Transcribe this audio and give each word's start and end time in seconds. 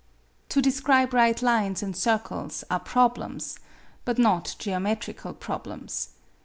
To 0.49 0.63
describe 0.63 1.13
right 1.13 1.39
lines 1.43 1.83
and 1.83 1.95
circles 1.95 2.63
are 2.71 2.79
problems, 2.79 3.59
but 4.03 4.17
not 4.17 4.55
geometrical 4.57 5.35
problems. 5.35 6.09